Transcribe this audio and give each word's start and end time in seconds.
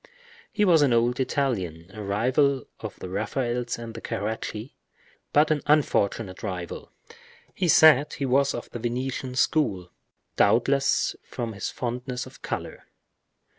He 0.51 0.65
was 0.65 0.81
an 0.81 0.93
old 0.93 1.19
Italian, 1.19 1.91
a 1.93 2.01
rival 2.01 2.65
of 2.79 2.97
the 2.97 3.07
Raphaels 3.07 3.77
and 3.77 3.93
the 3.93 4.01
Caracci, 4.01 4.73
but 5.31 5.51
an 5.51 5.61
unfortunate 5.67 6.41
rival. 6.41 6.91
He 7.53 7.67
said 7.67 8.13
he 8.13 8.25
was 8.25 8.55
of 8.55 8.67
the 8.71 8.79
Venetian 8.79 9.35
school, 9.35 9.91
doubtless 10.37 11.15
from 11.21 11.53
his 11.53 11.69
fondness 11.69 12.23
for 12.23 12.39
color. 12.39 12.85